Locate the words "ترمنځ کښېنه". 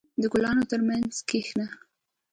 0.71-1.67